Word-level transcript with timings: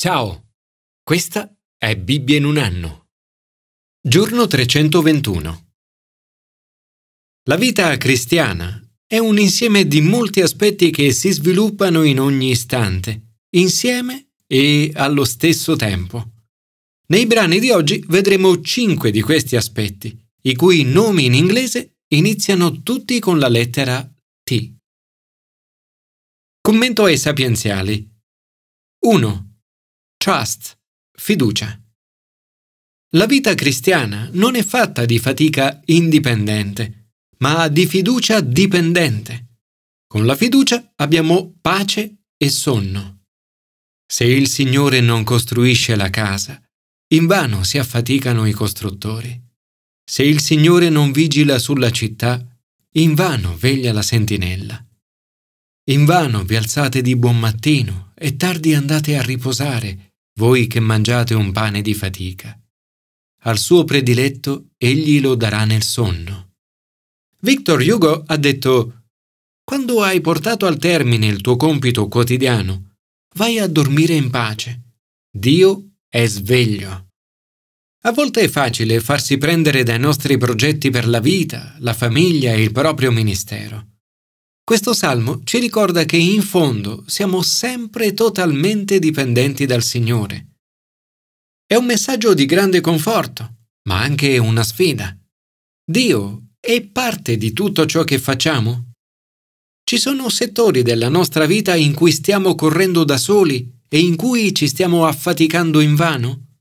Ciao, 0.00 0.54
questa 1.02 1.54
è 1.76 1.94
Bibbia 1.94 2.38
in 2.38 2.46
un 2.46 2.56
anno. 2.56 3.08
Giorno 4.00 4.46
321. 4.46 5.72
La 7.50 7.56
vita 7.56 7.94
cristiana 7.98 8.82
è 9.06 9.18
un 9.18 9.38
insieme 9.38 9.86
di 9.86 10.00
molti 10.00 10.40
aspetti 10.40 10.90
che 10.90 11.12
si 11.12 11.30
sviluppano 11.30 12.02
in 12.04 12.18
ogni 12.18 12.48
istante, 12.48 13.40
insieme 13.56 14.30
e 14.46 14.90
allo 14.94 15.26
stesso 15.26 15.76
tempo. 15.76 16.32
Nei 17.08 17.26
brani 17.26 17.60
di 17.60 17.70
oggi 17.70 18.02
vedremo 18.08 18.58
cinque 18.62 19.10
di 19.10 19.20
questi 19.20 19.54
aspetti, 19.56 20.18
i 20.44 20.54
cui 20.54 20.82
nomi 20.82 21.26
in 21.26 21.34
inglese 21.34 21.98
iniziano 22.14 22.80
tutti 22.80 23.18
con 23.18 23.38
la 23.38 23.48
lettera 23.48 24.10
T. 24.42 24.76
Commento 26.58 27.04
ai 27.04 27.18
sapienziali. 27.18 28.10
1. 29.00 29.48
Trust, 30.22 30.76
fiducia. 31.18 31.80
La 33.16 33.24
vita 33.24 33.54
cristiana 33.54 34.28
non 34.32 34.54
è 34.54 34.62
fatta 34.62 35.06
di 35.06 35.18
fatica 35.18 35.80
indipendente, 35.86 37.12
ma 37.38 37.68
di 37.68 37.86
fiducia 37.86 38.42
dipendente. 38.42 39.60
Con 40.06 40.26
la 40.26 40.36
fiducia 40.36 40.92
abbiamo 40.96 41.56
pace 41.62 42.24
e 42.36 42.50
sonno. 42.50 43.28
Se 44.06 44.24
il 44.24 44.46
Signore 44.48 45.00
non 45.00 45.24
costruisce 45.24 45.96
la 45.96 46.10
casa, 46.10 46.62
invano 47.14 47.62
si 47.62 47.78
affaticano 47.78 48.44
i 48.44 48.52
costruttori. 48.52 49.42
Se 50.04 50.22
il 50.22 50.42
Signore 50.42 50.90
non 50.90 51.12
vigila 51.12 51.58
sulla 51.58 51.90
città, 51.90 52.46
invano 52.96 53.56
veglia 53.56 53.94
la 53.94 54.02
sentinella. 54.02 54.84
Invano 55.90 56.44
vi 56.44 56.56
alzate 56.56 57.00
di 57.00 57.16
buon 57.16 57.38
mattino 57.38 58.12
e 58.22 58.36
tardi 58.36 58.74
andate 58.74 59.16
a 59.16 59.22
riposare 59.22 60.09
voi 60.40 60.68
che 60.68 60.80
mangiate 60.80 61.34
un 61.34 61.52
pane 61.52 61.82
di 61.82 61.92
fatica. 61.92 62.58
Al 63.42 63.58
suo 63.58 63.84
prediletto 63.84 64.70
egli 64.78 65.20
lo 65.20 65.34
darà 65.34 65.66
nel 65.66 65.82
sonno. 65.82 66.54
Victor 67.40 67.78
Hugo 67.82 68.22
ha 68.26 68.36
detto, 68.38 69.02
quando 69.62 70.02
hai 70.02 70.22
portato 70.22 70.64
al 70.64 70.78
termine 70.78 71.26
il 71.26 71.42
tuo 71.42 71.56
compito 71.56 72.08
quotidiano, 72.08 72.94
vai 73.34 73.58
a 73.58 73.66
dormire 73.66 74.14
in 74.14 74.30
pace. 74.30 74.94
Dio 75.30 75.96
è 76.08 76.24
sveglio. 76.24 77.08
A 78.04 78.12
volte 78.12 78.40
è 78.40 78.48
facile 78.48 78.98
farsi 79.00 79.36
prendere 79.36 79.82
dai 79.82 79.98
nostri 79.98 80.38
progetti 80.38 80.88
per 80.88 81.06
la 81.06 81.20
vita, 81.20 81.76
la 81.80 81.92
famiglia 81.92 82.52
e 82.52 82.62
il 82.62 82.72
proprio 82.72 83.12
ministero. 83.12 83.89
Questo 84.64 84.94
salmo 84.94 85.42
ci 85.44 85.58
ricorda 85.58 86.04
che 86.04 86.16
in 86.16 86.42
fondo 86.42 87.04
siamo 87.06 87.42
sempre 87.42 88.14
totalmente 88.14 88.98
dipendenti 88.98 89.66
dal 89.66 89.82
Signore. 89.82 90.46
È 91.66 91.74
un 91.74 91.86
messaggio 91.86 92.34
di 92.34 92.46
grande 92.46 92.80
conforto, 92.80 93.56
ma 93.88 94.00
anche 94.00 94.38
una 94.38 94.62
sfida. 94.62 95.16
Dio 95.84 96.50
è 96.60 96.82
parte 96.82 97.36
di 97.36 97.52
tutto 97.52 97.86
ciò 97.86 98.04
che 98.04 98.18
facciamo? 98.18 98.92
Ci 99.82 99.98
sono 99.98 100.28
settori 100.28 100.82
della 100.82 101.08
nostra 101.08 101.46
vita 101.46 101.74
in 101.74 101.94
cui 101.94 102.12
stiamo 102.12 102.54
correndo 102.54 103.02
da 103.02 103.16
soli 103.16 103.80
e 103.88 103.98
in 103.98 104.14
cui 104.14 104.54
ci 104.54 104.68
stiamo 104.68 105.06
affaticando 105.06 105.80
invano? 105.80 106.58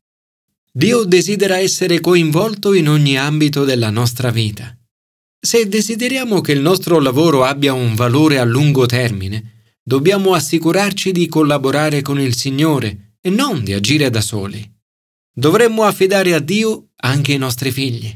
Dio 0.71 1.03
desidera 1.03 1.59
essere 1.59 1.99
coinvolto 1.99 2.73
in 2.73 2.87
ogni 2.87 3.17
ambito 3.17 3.65
della 3.65 3.89
nostra 3.89 4.31
vita. 4.31 4.78
Se 5.41 5.69
desideriamo 5.69 6.41
che 6.41 6.51
il 6.51 6.59
nostro 6.59 6.99
lavoro 6.99 7.45
abbia 7.45 7.71
un 7.71 7.95
valore 7.95 8.39
a 8.39 8.43
lungo 8.43 8.85
termine, 8.85 9.77
dobbiamo 9.81 10.33
assicurarci 10.33 11.13
di 11.13 11.27
collaborare 11.27 12.01
con 12.01 12.19
il 12.19 12.35
Signore 12.35 13.15
e 13.21 13.29
non 13.29 13.63
di 13.63 13.71
agire 13.71 14.09
da 14.09 14.19
soli. 14.19 14.69
Dovremmo 15.31 15.83
affidare 15.83 16.33
a 16.33 16.39
Dio 16.39 16.89
anche 16.97 17.31
i 17.31 17.37
nostri 17.37 17.71
figli. 17.71 18.13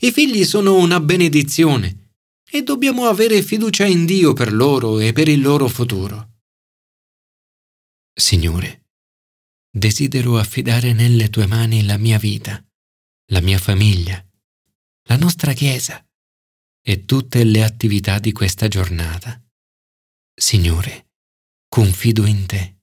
I 0.00 0.12
figli 0.12 0.44
sono 0.44 0.76
una 0.76 1.00
benedizione 1.00 2.12
e 2.48 2.62
dobbiamo 2.62 3.06
avere 3.06 3.42
fiducia 3.42 3.86
in 3.86 4.04
Dio 4.04 4.34
per 4.34 4.52
loro 4.52 5.00
e 5.00 5.14
per 5.14 5.28
il 5.28 5.40
loro 5.40 5.68
futuro. 5.68 6.32
Signore, 8.12 8.88
desidero 9.70 10.36
affidare 10.36 10.92
nelle 10.92 11.30
tue 11.30 11.46
mani 11.46 11.86
la 11.86 11.96
mia 11.96 12.18
vita, 12.18 12.62
la 13.30 13.40
mia 13.40 13.58
famiglia, 13.58 14.22
la 15.04 15.16
nostra 15.16 15.54
Chiesa 15.54 16.05
e 16.88 17.04
tutte 17.04 17.42
le 17.42 17.64
attività 17.64 18.20
di 18.20 18.30
questa 18.30 18.68
giornata. 18.68 19.42
Signore, 20.32 21.08
confido 21.68 22.24
in 22.24 22.46
te. 22.46 22.76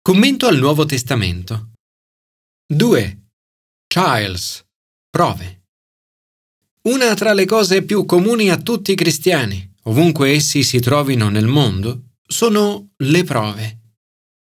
Commento 0.00 0.46
al 0.46 0.56
Nuovo 0.56 0.84
Testamento. 0.84 1.72
2. 2.72 3.30
Trials, 3.84 4.64
prove. 5.10 5.64
Una 6.82 7.14
tra 7.14 7.32
le 7.32 7.46
cose 7.46 7.82
più 7.82 8.04
comuni 8.04 8.48
a 8.48 8.62
tutti 8.62 8.92
i 8.92 8.94
cristiani, 8.94 9.68
ovunque 9.84 10.30
essi 10.30 10.62
si 10.62 10.78
trovino 10.78 11.30
nel 11.30 11.48
mondo, 11.48 12.12
sono 12.24 12.92
le 12.98 13.24
prove. 13.24 13.80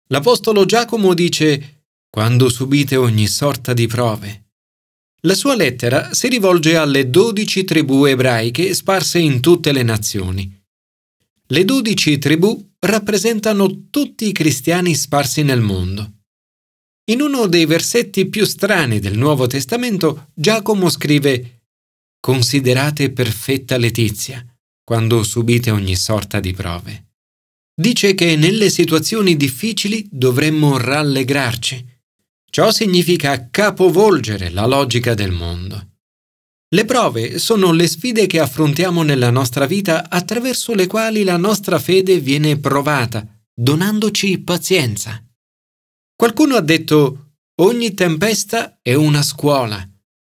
L'Apostolo 0.07 0.63
Giacomo 0.63 1.13
dice, 1.13 1.87
quando 2.09 2.47
subite 2.47 2.95
ogni 2.95 3.27
sorta 3.27 3.73
di 3.73 3.87
prove, 3.87 4.42
la 5.25 5.35
sua 5.35 5.55
lettera 5.55 6.13
si 6.13 6.27
rivolge 6.27 6.75
alle 6.75 7.09
dodici 7.09 7.63
tribù 7.63 8.05
ebraiche 8.05 8.73
sparse 8.73 9.19
in 9.19 9.39
tutte 9.39 9.71
le 9.71 9.83
nazioni. 9.83 10.61
Le 11.47 11.65
dodici 11.65 12.17
tribù 12.17 12.71
rappresentano 12.79 13.89
tutti 13.89 14.27
i 14.27 14.31
cristiani 14.33 14.95
sparsi 14.95 15.43
nel 15.43 15.61
mondo. 15.61 16.11
In 17.11 17.21
uno 17.21 17.47
dei 17.47 17.65
versetti 17.65 18.27
più 18.27 18.45
strani 18.45 18.99
del 18.99 19.17
Nuovo 19.17 19.47
Testamento, 19.47 20.29
Giacomo 20.33 20.89
scrive 20.89 21.61
Considerate 22.19 23.11
perfetta 23.11 23.77
letizia 23.77 24.45
quando 24.83 25.23
subite 25.23 25.71
ogni 25.71 25.95
sorta 25.95 26.39
di 26.39 26.53
prove. 26.53 27.11
Dice 27.73 28.13
che 28.13 28.35
nelle 28.35 28.69
situazioni 28.69 29.35
difficili 29.35 30.07
dovremmo 30.11 30.77
rallegrarci 30.77 31.92
Ciò 32.53 32.69
significa 32.69 33.49
capovolgere 33.49 34.51
la 34.51 34.67
logica 34.67 35.15
del 35.15 35.31
mondo. 35.31 35.93
Le 36.69 36.85
prove 36.85 37.39
sono 37.39 37.71
le 37.71 37.87
sfide 37.87 38.27
che 38.27 38.39
affrontiamo 38.39 39.01
nella 39.01 39.31
nostra 39.31 39.65
vita 39.65 40.07
attraverso 40.07 40.75
le 40.75 40.85
quali 40.85 41.23
la 41.23 41.37
nostra 41.37 41.79
fede 41.79 42.19
viene 42.19 42.59
provata, 42.59 43.27
donandoci 43.51 44.37
pazienza. 44.41 45.19
Qualcuno 46.15 46.55
ha 46.55 46.61
detto 46.61 47.37
ogni 47.61 47.95
tempesta 47.95 48.77
è 48.83 48.93
una 48.93 49.23
scuola, 49.23 49.83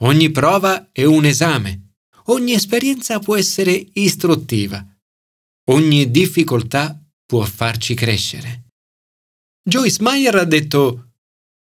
ogni 0.02 0.30
prova 0.30 0.90
è 0.92 1.02
un 1.02 1.24
esame, 1.24 1.94
ogni 2.26 2.52
esperienza 2.52 3.18
può 3.18 3.34
essere 3.36 3.88
istruttiva, 3.94 4.86
ogni 5.70 6.08
difficoltà 6.12 6.96
può 7.26 7.42
farci 7.42 7.94
crescere. 7.94 8.66
Joyce 9.68 10.00
Meyer 10.00 10.36
ha 10.36 10.44
detto 10.44 11.08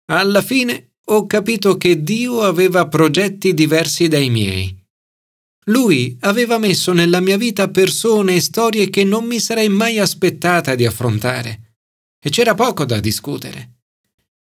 alla 0.06 0.42
fine 0.42 0.92
ho 1.06 1.26
capito 1.26 1.76
che 1.76 2.02
Dio 2.02 2.42
aveva 2.42 2.88
progetti 2.88 3.54
diversi 3.54 4.08
dai 4.08 4.30
miei. 4.30 4.82
Lui 5.66 6.16
aveva 6.20 6.58
messo 6.58 6.92
nella 6.92 7.20
mia 7.20 7.36
vita 7.36 7.68
persone 7.68 8.34
e 8.34 8.40
storie 8.40 8.90
che 8.90 9.04
non 9.04 9.24
mi 9.24 9.40
sarei 9.40 9.68
mai 9.68 9.98
aspettata 9.98 10.74
di 10.74 10.84
affrontare. 10.84 11.76
E 12.20 12.30
c'era 12.30 12.54
poco 12.54 12.84
da 12.84 13.00
discutere. 13.00 13.72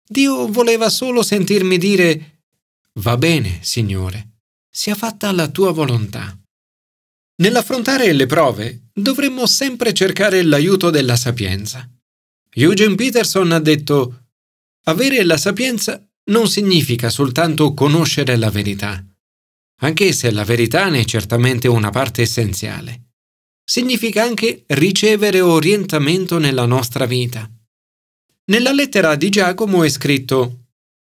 Dio 0.06 0.48
voleva 0.48 0.88
solo 0.88 1.22
sentirmi 1.22 1.76
dire 1.78 2.42
Va 3.00 3.16
bene, 3.16 3.58
Signore, 3.62 4.38
sia 4.68 4.94
fatta 4.94 5.30
la 5.32 5.48
tua 5.48 5.70
volontà. 5.72 6.36
Nell'affrontare 7.40 8.12
le 8.12 8.26
prove 8.26 8.88
dovremmo 8.92 9.46
sempre 9.46 9.92
cercare 9.92 10.42
l'aiuto 10.42 10.90
della 10.90 11.14
sapienza. 11.14 11.88
Eugene 12.50 12.96
Peterson 12.96 13.52
ha 13.52 13.60
detto 13.60 14.27
avere 14.88 15.22
la 15.22 15.36
sapienza 15.36 16.02
non 16.30 16.48
significa 16.48 17.10
soltanto 17.10 17.74
conoscere 17.74 18.36
la 18.36 18.50
verità, 18.50 19.04
anche 19.80 20.12
se 20.12 20.30
la 20.30 20.44
verità 20.44 20.88
ne 20.88 21.00
è 21.00 21.04
certamente 21.04 21.68
una 21.68 21.90
parte 21.90 22.22
essenziale. 22.22 23.04
Significa 23.64 24.22
anche 24.22 24.64
ricevere 24.68 25.40
orientamento 25.40 26.38
nella 26.38 26.64
nostra 26.64 27.04
vita. 27.04 27.50
Nella 28.46 28.72
lettera 28.72 29.14
di 29.14 29.28
Giacomo 29.28 29.84
è 29.84 29.90
scritto 29.90 30.68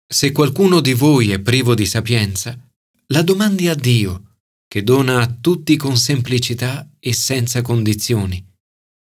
Se 0.05 0.33
qualcuno 0.33 0.81
di 0.81 0.93
voi 0.93 1.31
è 1.31 1.39
privo 1.39 1.77
di 1.77 1.87
sapienza, 1.87 2.59
la 3.07 3.23
domandi 3.23 3.69
a 3.69 3.75
Dio, 3.75 4.39
che 4.67 4.83
dona 4.83 5.21
a 5.21 5.33
tutti 5.41 5.77
con 5.77 5.97
semplicità 5.97 6.89
e 6.99 7.13
senza 7.13 7.63
condizioni, 7.63 8.45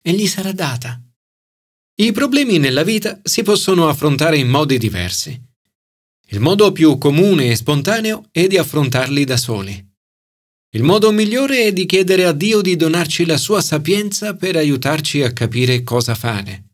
e 0.02 0.12
gli 0.12 0.26
sarà 0.26 0.50
data. 0.50 1.00
I 1.98 2.12
problemi 2.12 2.58
nella 2.58 2.82
vita 2.82 3.20
si 3.22 3.42
possono 3.42 3.88
affrontare 3.88 4.36
in 4.36 4.48
modi 4.48 4.76
diversi. 4.76 5.40
Il 6.26 6.40
modo 6.40 6.70
più 6.70 6.98
comune 6.98 7.50
e 7.50 7.56
spontaneo 7.56 8.28
è 8.32 8.46
di 8.46 8.58
affrontarli 8.58 9.24
da 9.24 9.38
soli. 9.38 9.82
Il 10.72 10.82
modo 10.82 11.10
migliore 11.10 11.62
è 11.62 11.72
di 11.72 11.86
chiedere 11.86 12.26
a 12.26 12.32
Dio 12.32 12.60
di 12.60 12.76
donarci 12.76 13.24
la 13.24 13.38
sua 13.38 13.62
sapienza 13.62 14.36
per 14.36 14.56
aiutarci 14.56 15.22
a 15.22 15.32
capire 15.32 15.82
cosa 15.84 16.14
fare. 16.14 16.64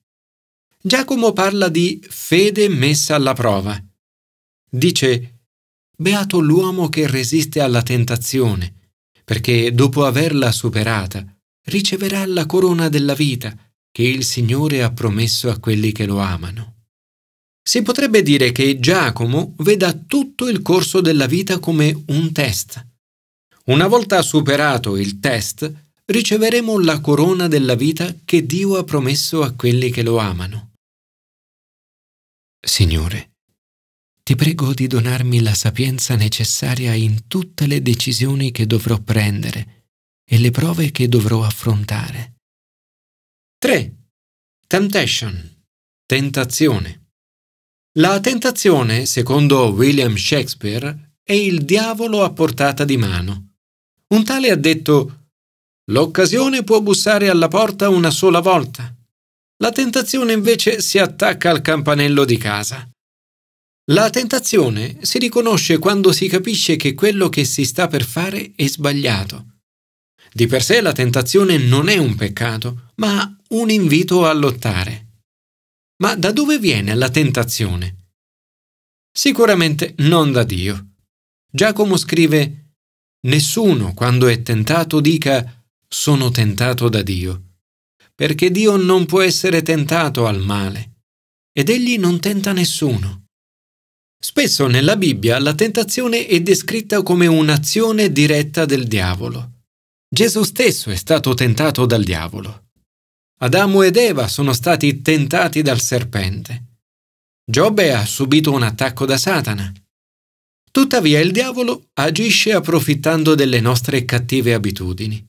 Giacomo 0.83 1.33
parla 1.33 1.69
di 1.69 2.05
fede 2.09 2.69
messa 2.69 3.15
alla 3.15 3.33
prova. 3.33 3.81
Dice, 4.69 5.43
Beato 5.97 6.41
l'uomo 6.41 6.89
che 6.89 7.07
resiste 7.07 7.61
alla 7.61 7.83
tentazione, 7.83 8.91
perché 9.23 9.73
dopo 9.73 10.05
averla 10.05 10.51
superata 10.51 11.25
riceverà 11.67 12.27
la 12.27 12.45
corona 12.45 12.89
della 12.89 13.15
vita 13.15 13.57
che 13.93 14.03
il 14.03 14.25
Signore 14.25 14.83
ha 14.83 14.91
promesso 14.91 15.51
a 15.51 15.59
quelli 15.59 15.93
che 15.93 16.07
lo 16.07 16.19
amano. 16.19 16.87
Si 17.63 17.83
potrebbe 17.83 18.23
dire 18.23 18.51
che 18.51 18.81
Giacomo 18.81 19.55
veda 19.59 19.93
tutto 19.93 20.49
il 20.49 20.63
corso 20.63 21.01
della 21.01 21.27
vita 21.27 21.61
come 21.61 22.03
un 22.07 22.33
test. 22.33 22.85
Una 23.67 23.87
volta 23.87 24.21
superato 24.23 24.97
il 24.97 25.21
test, 25.21 25.73
riceveremo 26.07 26.81
la 26.81 27.01
corona 27.01 27.47
della 27.47 27.77
vita 27.77 28.17
che 28.25 28.45
Dio 28.45 28.77
ha 28.77 28.83
promesso 28.83 29.43
a 29.43 29.53
quelli 29.53 29.91
che 29.91 30.03
lo 30.03 30.19
amano. 30.19 30.73
Signore, 32.61 33.33
ti 34.25 34.35
prego 34.35 34.73
di 34.73 34.87
donarmi 34.87 35.41
la 35.41 35.55
sapienza 35.55 36.17
necessaria 36.17 36.95
in 36.95 37.27
tutte 37.29 37.67
le 37.67 37.83
decisioni 37.83 38.51
che 38.51 38.67
dovrò 38.67 38.99
prendere 38.99 39.89
e 40.25 40.39
le 40.39 40.51
prove 40.51 40.91
che 40.91 41.09
dovrò 41.09 41.45
affrontare. 41.45 42.32
3. 43.63 43.95
Temptation. 44.67 45.63
Tentazione. 46.05 47.11
La 48.01 48.19
tentazione, 48.19 49.07
secondo 49.07 49.69
William 49.69 50.17
Shakespeare, 50.17 51.19
è 51.23 51.35
il 51.35 51.65
diavolo 51.65 52.25
a 52.25 52.33
portata 52.33 52.85
di 52.85 52.97
mano. 52.97 53.53
Un 54.15 54.25
tale 54.25 54.51
ha 54.51 54.57
detto 54.57 55.29
L'occasione 55.93 56.65
può 56.65 56.81
bussare 56.81 57.29
alla 57.29 57.47
porta 57.47 57.89
una 57.89 58.11
sola 58.11 58.41
volta. 58.41 58.93
La 59.59 59.71
tentazione 59.71 60.33
invece 60.33 60.81
si 60.81 60.99
attacca 60.99 61.49
al 61.49 61.61
campanello 61.61 62.25
di 62.25 62.39
casa. 62.39 62.91
La 63.93 64.11
tentazione 64.11 64.99
si 65.03 65.21
riconosce 65.21 65.79
quando 65.79 66.11
si 66.11 66.27
capisce 66.27 66.75
che 66.75 66.95
quello 66.95 67.29
che 67.29 67.45
si 67.45 67.65
sta 67.65 67.87
per 67.87 68.03
fare 68.03 68.55
è 68.57 68.67
sbagliato 68.67 69.52
di 70.33 70.47
per 70.47 70.63
sé 70.63 70.81
la 70.81 70.93
tentazione 70.93 71.59
non 71.59 71.89
è 71.89 71.99
un 71.99 72.15
peccato, 72.15 72.91
ma 72.97 73.37
un 73.51 73.71
invito 73.71 74.27
a 74.27 74.33
lottare. 74.33 75.09
Ma 76.03 76.15
da 76.15 76.33
dove 76.33 76.59
viene 76.59 76.95
la 76.95 77.11
tentazione? 77.11 77.97
Sicuramente 79.13 79.95
non 79.99 80.33
da 80.33 80.43
Dio. 80.43 80.95
Giacomo 81.51 81.97
scrive, 81.97 82.63
Nessuno 83.25 83.95
quando 83.95 84.27
è 84.27 84.43
tentato 84.43 85.01
dica 85.01 85.65
sono 85.87 86.31
tentato 86.31 86.89
da 86.89 87.03
Dio, 87.03 87.59
perché 88.15 88.51
Dio 88.51 88.75
non 88.77 89.07
può 89.07 89.21
essere 89.21 89.63
tentato 89.63 90.27
al 90.27 90.41
male, 90.41 91.03
ed 91.53 91.69
egli 91.69 91.99
non 91.99 92.19
tenta 92.19 92.53
nessuno. 92.53 93.27
Spesso 94.19 94.67
nella 94.67 94.97
Bibbia 94.97 95.39
la 95.39 95.55
tentazione 95.55 96.27
è 96.27 96.41
descritta 96.41 97.03
come 97.03 97.27
un'azione 97.27 98.11
diretta 98.11 98.65
del 98.65 98.89
diavolo. 98.89 99.52
Gesù 100.15 100.43
stesso 100.43 100.91
è 100.91 100.95
stato 100.95 101.33
tentato 101.33 101.87
dal 101.87 102.05
diavolo. 102.05 102.67
Adamo 103.39 103.81
ed 103.81 103.97
Eva 103.97 104.29
sono 104.29 104.53
stati 104.53 105.01
tentati 105.01 105.63
dal 105.63 105.81
serpente. 105.81 106.81
Giobbe 107.43 107.95
ha 107.95 108.05
subito 108.05 108.53
un 108.53 108.63
attacco 108.63 109.07
da 109.07 109.17
Satana. 109.17 109.73
Tuttavia 110.71 111.19
il 111.19 111.33
diavolo 111.33 111.89
agisce 111.95 112.53
approfittando 112.53 113.35
delle 113.35 113.61
nostre 113.61 114.05
cattive 114.05 114.53
abitudini. 114.53 115.27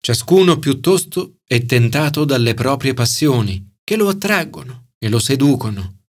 Ciascuno 0.00 0.58
piuttosto 0.58 1.40
è 1.44 1.62
tentato 1.66 2.24
dalle 2.24 2.54
proprie 2.54 2.94
passioni, 2.94 3.74
che 3.84 3.94
lo 3.94 4.08
attraggono 4.08 4.92
e 4.98 5.10
lo 5.10 5.18
seducono. 5.18 6.04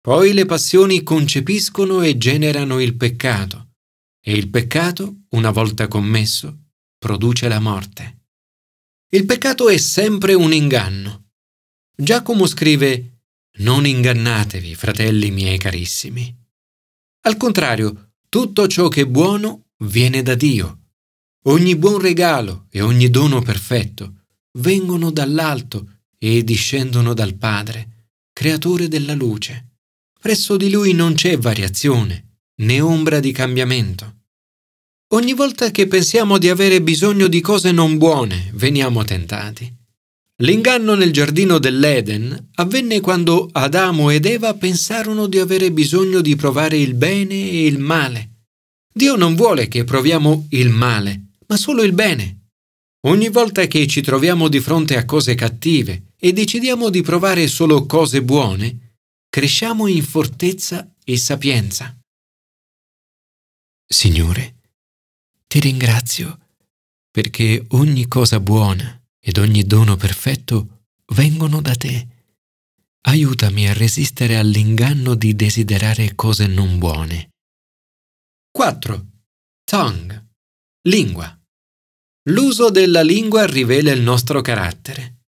Poi 0.00 0.32
le 0.32 0.46
passioni 0.46 1.02
concepiscono 1.02 2.00
e 2.00 2.16
generano 2.16 2.80
il 2.80 2.96
peccato, 2.96 3.72
e 4.24 4.32
il 4.32 4.48
peccato, 4.48 5.24
una 5.32 5.50
volta 5.50 5.86
commesso, 5.86 6.67
produce 6.98 7.48
la 7.48 7.60
morte. 7.60 8.16
Il 9.10 9.24
peccato 9.24 9.68
è 9.68 9.76
sempre 9.78 10.34
un 10.34 10.52
inganno. 10.52 11.30
Giacomo 11.96 12.46
scrive 12.46 13.20
Non 13.58 13.86
ingannatevi, 13.86 14.74
fratelli 14.74 15.30
miei 15.30 15.58
carissimi. 15.58 16.36
Al 17.22 17.36
contrario, 17.36 18.12
tutto 18.28 18.66
ciò 18.66 18.88
che 18.88 19.02
è 19.02 19.06
buono 19.06 19.68
viene 19.84 20.22
da 20.22 20.34
Dio. 20.34 20.78
Ogni 21.44 21.76
buon 21.76 22.00
regalo 22.00 22.66
e 22.70 22.82
ogni 22.82 23.08
dono 23.08 23.40
perfetto 23.40 24.24
vengono 24.58 25.10
dall'alto 25.10 26.00
e 26.18 26.42
discendono 26.42 27.14
dal 27.14 27.34
Padre, 27.34 28.10
creatore 28.32 28.88
della 28.88 29.14
luce. 29.14 29.76
Presso 30.20 30.56
di 30.56 30.70
lui 30.70 30.92
non 30.92 31.14
c'è 31.14 31.38
variazione, 31.38 32.40
né 32.56 32.80
ombra 32.80 33.20
di 33.20 33.32
cambiamento. 33.32 34.17
Ogni 35.12 35.32
volta 35.32 35.70
che 35.70 35.86
pensiamo 35.86 36.36
di 36.36 36.50
avere 36.50 36.82
bisogno 36.82 37.28
di 37.28 37.40
cose 37.40 37.72
non 37.72 37.96
buone, 37.96 38.50
veniamo 38.52 39.04
tentati. 39.04 39.74
L'inganno 40.42 40.94
nel 40.94 41.14
giardino 41.14 41.58
dell'Eden 41.58 42.50
avvenne 42.56 43.00
quando 43.00 43.48
Adamo 43.50 44.10
ed 44.10 44.26
Eva 44.26 44.52
pensarono 44.52 45.26
di 45.26 45.38
avere 45.38 45.72
bisogno 45.72 46.20
di 46.20 46.36
provare 46.36 46.76
il 46.76 46.92
bene 46.92 47.34
e 47.34 47.64
il 47.64 47.78
male. 47.78 48.42
Dio 48.92 49.16
non 49.16 49.34
vuole 49.34 49.66
che 49.66 49.82
proviamo 49.82 50.48
il 50.50 50.68
male, 50.68 51.30
ma 51.46 51.56
solo 51.56 51.82
il 51.84 51.94
bene. 51.94 52.50
Ogni 53.06 53.30
volta 53.30 53.66
che 53.66 53.86
ci 53.86 54.02
troviamo 54.02 54.48
di 54.48 54.60
fronte 54.60 54.98
a 54.98 55.06
cose 55.06 55.34
cattive 55.34 56.12
e 56.18 56.34
decidiamo 56.34 56.90
di 56.90 57.00
provare 57.00 57.46
solo 57.46 57.86
cose 57.86 58.22
buone, 58.22 58.96
cresciamo 59.30 59.86
in 59.86 60.02
fortezza 60.02 60.86
e 61.02 61.16
sapienza. 61.16 61.96
Signore, 63.86 64.57
ti 65.48 65.60
ringrazio 65.60 66.38
perché 67.10 67.64
ogni 67.70 68.06
cosa 68.06 68.38
buona 68.38 69.02
ed 69.18 69.38
ogni 69.38 69.64
dono 69.64 69.96
perfetto 69.96 70.84
vengono 71.14 71.62
da 71.62 71.74
te. 71.74 72.06
Aiutami 73.06 73.66
a 73.66 73.72
resistere 73.72 74.36
all'inganno 74.36 75.14
di 75.14 75.34
desiderare 75.34 76.14
cose 76.14 76.46
non 76.46 76.78
buone. 76.78 77.30
4. 78.50 79.06
Tongue. 79.64 80.26
Lingua. 80.82 81.34
L'uso 82.28 82.68
della 82.68 83.02
lingua 83.02 83.46
rivela 83.46 83.90
il 83.90 84.02
nostro 84.02 84.42
carattere. 84.42 85.22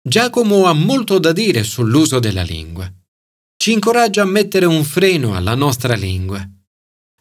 Giacomo 0.00 0.66
ha 0.66 0.72
molto 0.72 1.18
da 1.18 1.32
dire 1.32 1.64
sull'uso 1.64 2.20
della 2.20 2.42
lingua. 2.42 2.90
Ci 3.56 3.72
incoraggia 3.72 4.22
a 4.22 4.26
mettere 4.26 4.66
un 4.66 4.84
freno 4.84 5.34
alla 5.34 5.56
nostra 5.56 5.94
lingua 5.94 6.48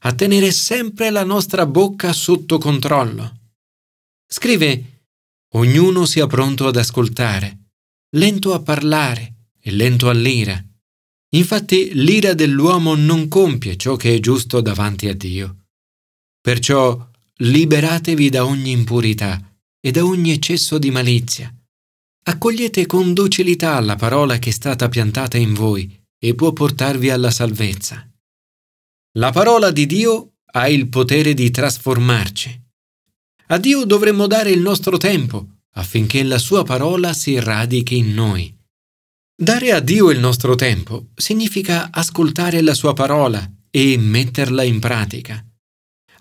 a 0.05 0.13
tenere 0.13 0.51
sempre 0.51 1.09
la 1.09 1.23
nostra 1.23 1.65
bocca 1.65 2.11
sotto 2.11 2.57
controllo. 2.57 3.39
Scrive, 4.27 5.05
ognuno 5.53 6.05
sia 6.05 6.27
pronto 6.27 6.67
ad 6.67 6.75
ascoltare, 6.75 7.69
lento 8.15 8.53
a 8.53 8.61
parlare 8.61 9.49
e 9.59 9.71
lento 9.71 10.09
all'ira. 10.09 10.61
Infatti 11.35 11.93
l'ira 11.93 12.33
dell'uomo 12.33 12.95
non 12.95 13.27
compie 13.27 13.77
ciò 13.77 13.95
che 13.95 14.13
è 14.15 14.19
giusto 14.19 14.59
davanti 14.61 15.07
a 15.07 15.15
Dio. 15.15 15.67
Perciò 16.41 17.09
liberatevi 17.37 18.29
da 18.29 18.45
ogni 18.45 18.71
impurità 18.71 19.41
e 19.79 19.91
da 19.91 20.03
ogni 20.05 20.31
eccesso 20.31 20.77
di 20.77 20.91
malizia. 20.91 21.53
Accogliete 22.25 22.85
con 22.85 23.13
docilità 23.13 23.79
la 23.79 23.95
parola 23.95 24.37
che 24.37 24.49
è 24.49 24.53
stata 24.53 24.89
piantata 24.89 25.37
in 25.37 25.53
voi 25.53 26.01
e 26.19 26.35
può 26.35 26.51
portarvi 26.51 27.09
alla 27.09 27.31
salvezza. 27.31 28.07
La 29.17 29.31
parola 29.31 29.69
di 29.69 29.85
Dio 29.85 30.37
ha 30.53 30.67
il 30.67 30.89
potere 30.89 31.35
di 31.35 31.51
trasformarci. 31.51 32.61
A 33.49 33.59
Dio 33.59 33.85
dovremmo 33.85 34.25
dare 34.25 34.49
il 34.49 34.59
nostro 34.59 34.97
tempo 34.97 35.49
affinché 35.73 36.23
la 36.23 36.39
sua 36.39 36.63
parola 36.63 37.13
si 37.13 37.39
radichi 37.39 37.97
in 37.97 38.15
noi. 38.15 38.51
Dare 39.35 39.71
a 39.71 39.79
Dio 39.81 40.09
il 40.09 40.17
nostro 40.17 40.55
tempo 40.55 41.09
significa 41.13 41.89
ascoltare 41.91 42.61
la 42.61 42.73
sua 42.73 42.93
parola 42.93 43.47
e 43.69 43.97
metterla 43.99 44.63
in 44.63 44.79
pratica. 44.79 45.45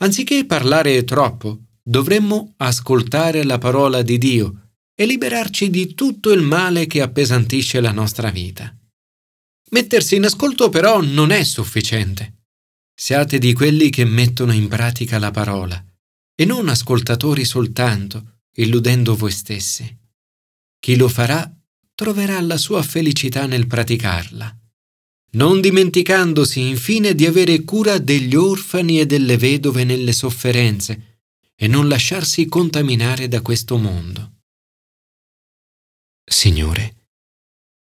Anziché 0.00 0.44
parlare 0.44 1.04
troppo, 1.04 1.60
dovremmo 1.82 2.52
ascoltare 2.58 3.42
la 3.44 3.56
parola 3.56 4.02
di 4.02 4.18
Dio 4.18 4.72
e 4.94 5.06
liberarci 5.06 5.70
di 5.70 5.94
tutto 5.94 6.30
il 6.30 6.42
male 6.42 6.86
che 6.86 7.00
appesantisce 7.00 7.80
la 7.80 7.92
nostra 7.92 8.28
vita. 8.28 8.76
Mettersi 9.70 10.16
in 10.16 10.24
ascolto 10.24 10.68
però 10.68 11.00
non 11.00 11.30
è 11.30 11.42
sufficiente. 11.42 12.40
Siate 12.94 13.38
di 13.38 13.52
quelli 13.52 13.90
che 13.90 14.04
mettono 14.04 14.52
in 14.52 14.68
pratica 14.68 15.18
la 15.18 15.30
parola 15.30 15.82
e 16.34 16.44
non 16.44 16.68
ascoltatori 16.68 17.44
soltanto, 17.44 18.40
illudendo 18.54 19.16
voi 19.16 19.30
stessi. 19.30 19.98
Chi 20.78 20.96
lo 20.96 21.08
farà 21.08 21.50
troverà 21.94 22.40
la 22.40 22.56
sua 22.56 22.82
felicità 22.82 23.46
nel 23.46 23.66
praticarla, 23.66 24.58
non 25.32 25.60
dimenticandosi 25.60 26.60
infine 26.60 27.14
di 27.14 27.26
avere 27.26 27.62
cura 27.62 27.98
degli 27.98 28.34
orfani 28.34 29.00
e 29.00 29.06
delle 29.06 29.36
vedove 29.36 29.84
nelle 29.84 30.12
sofferenze 30.12 31.20
e 31.54 31.68
non 31.68 31.88
lasciarsi 31.88 32.46
contaminare 32.48 33.28
da 33.28 33.40
questo 33.40 33.78
mondo. 33.78 34.40
Signore, 36.24 37.08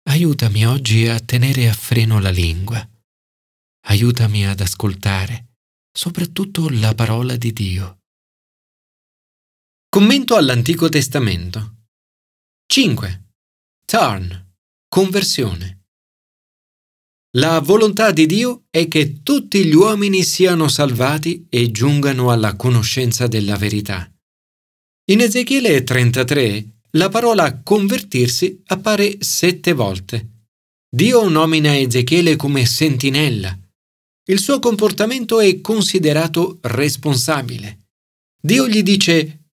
aiutami 0.08 0.66
oggi 0.66 1.06
a 1.08 1.20
tenere 1.20 1.68
a 1.68 1.74
freno 1.74 2.20
la 2.20 2.30
lingua. 2.30 2.88
Aiutami 3.88 4.44
ad 4.44 4.60
ascoltare, 4.60 5.58
soprattutto 5.92 6.68
la 6.68 6.92
parola 6.94 7.36
di 7.36 7.52
Dio. 7.52 7.98
Commento 9.88 10.34
all'Antico 10.34 10.88
Testamento. 10.88 11.84
5. 12.66 13.28
Turn. 13.84 14.54
Conversione. 14.88 15.84
La 17.36 17.60
volontà 17.60 18.10
di 18.10 18.26
Dio 18.26 18.64
è 18.70 18.88
che 18.88 19.22
tutti 19.22 19.64
gli 19.64 19.74
uomini 19.74 20.24
siano 20.24 20.66
salvati 20.66 21.46
e 21.48 21.70
giungano 21.70 22.32
alla 22.32 22.56
conoscenza 22.56 23.28
della 23.28 23.56
verità. 23.56 24.10
In 25.12 25.20
Ezechiele 25.20 25.84
33 25.84 26.80
la 26.96 27.08
parola 27.08 27.62
convertirsi 27.62 28.62
appare 28.66 29.18
sette 29.20 29.72
volte. 29.74 30.48
Dio 30.88 31.28
nomina 31.28 31.78
Ezechiele 31.78 32.34
come 32.34 32.66
sentinella. 32.66 33.56
Il 34.28 34.40
suo 34.40 34.58
comportamento 34.58 35.38
è 35.38 35.60
considerato 35.60 36.58
responsabile. 36.62 37.90
Dio 38.42 38.66
gli 38.66 38.82
dice 38.82 39.50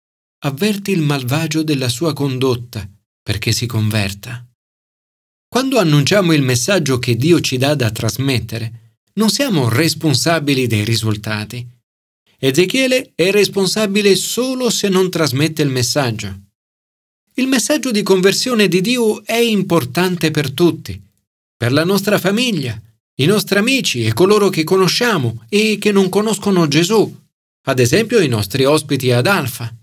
avverti 0.44 0.92
il 0.92 1.02
malvagio 1.02 1.64
della 1.64 1.90
sua 1.90 2.14
condotta 2.14 2.88
perché 3.22 3.52
si 3.52 3.66
converta. 3.66 4.48
Quando 5.48 5.80
annunciamo 5.80 6.34
il 6.34 6.44
messaggio 6.44 7.00
che 7.00 7.16
Dio 7.16 7.42
ci 7.42 7.58
dà 7.58 7.74
da 7.74 7.90
trasmettere, 7.90 8.98
non 9.14 9.30
siamo 9.32 9.70
responsabili 9.70 10.68
dei 10.68 10.84
risultati. 10.84 11.68
Ezechiele 12.38 13.14
è 13.16 13.32
responsabile 13.32 14.16
solo 14.16 14.70
se 14.70 14.88
non 14.88 15.10
trasmette 15.10 15.64
il 15.64 15.70
messaggio. 15.70 16.42
Il 17.34 17.48
messaggio 17.48 17.90
di 17.90 18.04
conversione 18.04 18.68
di 18.68 18.82
Dio 18.82 19.26
è 19.26 19.38
importante 19.38 20.30
per 20.30 20.52
tutti, 20.52 21.02
per 21.58 21.72
la 21.72 21.84
nostra 21.84 22.20
famiglia, 22.20 22.80
i 23.20 23.26
nostri 23.26 23.58
amici 23.58 24.06
e 24.06 24.14
coloro 24.14 24.50
che 24.50 24.64
conosciamo 24.64 25.46
e 25.50 25.78
che 25.80 25.92
non 25.92 26.10
conoscono 26.10 26.68
Gesù, 26.68 27.18
ad 27.68 27.80
esempio 27.80 28.20
i 28.20 28.28
nostri 28.28 28.66
ospiti 28.66 29.12
ad 29.12 29.28
Alfa. 29.28 29.74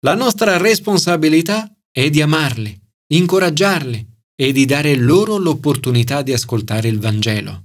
La 0.00 0.14
nostra 0.14 0.56
responsabilità 0.56 1.74
è 1.90 2.10
di 2.10 2.20
amarli, 2.20 2.78
incoraggiarli, 3.12 4.08
e 4.40 4.52
di 4.52 4.64
dare 4.64 4.96
loro 4.96 5.36
l'opportunità 5.36 6.22
di 6.22 6.32
ascoltare 6.32 6.88
il 6.88 6.98
Vangelo. 6.98 7.64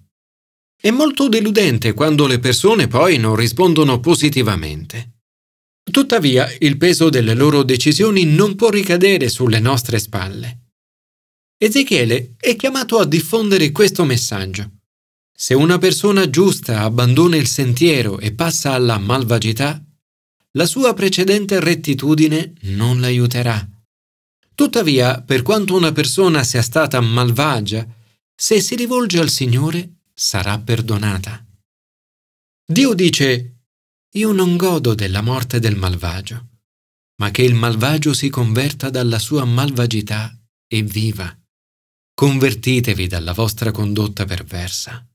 È 0.75 0.91
molto 0.91 1.29
deludente 1.29 1.93
quando 1.93 2.27
le 2.27 2.39
persone 2.39 2.87
poi 2.87 3.17
non 3.17 3.37
rispondono 3.37 4.01
positivamente. 4.01 5.19
Tuttavia, 5.89 6.53
il 6.59 6.75
peso 6.75 7.09
delle 7.09 7.33
loro 7.33 7.63
decisioni 7.63 8.25
non 8.25 8.55
può 8.55 8.69
ricadere 8.69 9.29
sulle 9.29 9.61
nostre 9.61 9.99
spalle. 9.99 10.71
Ezechiele 11.57 12.35
è 12.37 12.57
chiamato 12.57 12.99
a 12.99 13.05
diffondere 13.05 13.71
questo 13.71 14.03
messaggio. 14.03 14.74
Se 15.37 15.53
una 15.53 15.77
persona 15.77 16.29
giusta 16.29 16.81
abbandona 16.81 17.35
il 17.35 17.47
sentiero 17.47 18.19
e 18.19 18.33
passa 18.33 18.71
alla 18.71 18.97
malvagità, 18.97 19.83
la 20.51 20.65
sua 20.65 20.93
precedente 20.93 21.59
rettitudine 21.59 22.53
non 22.61 23.01
l'aiuterà. 23.01 23.69
Tuttavia, 24.55 25.21
per 25.21 25.41
quanto 25.41 25.75
una 25.75 25.91
persona 25.91 26.45
sia 26.45 26.61
stata 26.61 27.01
malvagia, 27.01 27.85
se 28.33 28.61
si 28.61 28.75
rivolge 28.75 29.19
al 29.19 29.29
Signore 29.29 30.03
sarà 30.13 30.57
perdonata. 30.59 31.45
Dio 32.65 32.93
dice, 32.93 33.63
io 34.13 34.31
non 34.31 34.55
godo 34.55 34.95
della 34.95 35.21
morte 35.21 35.59
del 35.59 35.75
malvagio, 35.75 36.47
ma 37.17 37.29
che 37.31 37.41
il 37.41 37.55
malvagio 37.55 38.13
si 38.13 38.29
converta 38.29 38.89
dalla 38.89 39.19
sua 39.19 39.43
malvagità 39.43 40.33
e 40.65 40.81
viva. 40.81 41.37
Convertitevi 42.13 43.07
dalla 43.07 43.33
vostra 43.33 43.71
condotta 43.71 44.23
perversa. 44.23 45.05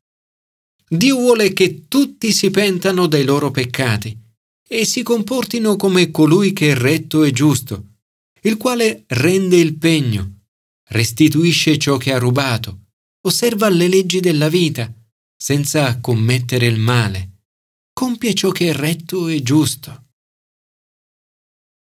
Dio 0.93 1.17
vuole 1.17 1.53
che 1.53 1.87
tutti 1.87 2.33
si 2.33 2.51
pentano 2.51 3.07
dai 3.07 3.23
loro 3.23 3.53
peccati 3.53 4.19
e 4.67 4.85
si 4.85 5.05
comportino 5.05 5.77
come 5.77 6.11
colui 6.11 6.53
che 6.53 6.73
è 6.73 6.75
retto 6.75 7.23
e 7.23 7.31
giusto, 7.31 7.99
il 8.43 8.57
quale 8.57 9.05
rende 9.07 9.57
il 9.57 9.77
pegno, 9.77 10.47
restituisce 10.89 11.79
ciò 11.79 11.97
che 11.97 12.13
ha 12.13 12.19
rubato, 12.19 12.87
osserva 13.21 13.69
le 13.69 13.87
leggi 13.87 14.19
della 14.19 14.49
vita, 14.49 14.93
senza 15.37 16.01
commettere 16.01 16.67
il 16.67 16.81
male, 16.81 17.45
compie 17.93 18.35
ciò 18.35 18.51
che 18.51 18.71
è 18.71 18.73
retto 18.73 19.29
e 19.29 19.43
giusto. 19.43 20.09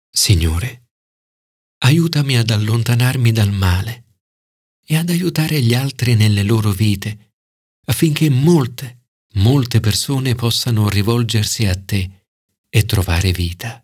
Signore, 0.07 0.89
aiutami 1.79 2.37
ad 2.37 2.51
allontanarmi 2.51 3.31
dal 3.31 3.51
male 3.51 4.17
e 4.85 4.97
ad 4.97 5.09
aiutare 5.09 5.61
gli 5.61 5.73
altri 5.73 6.13
nelle 6.13 6.43
loro 6.43 6.71
vite, 6.71 7.33
affinché 7.85 8.29
molte, 8.29 8.98
molte 9.39 9.79
persone 9.79 10.35
possano 10.35 10.89
rivolgersi 10.89 11.65
a 11.65 11.75
te 11.75 12.25
e 12.69 12.85
trovare 12.85 13.31
vita. 13.31 13.83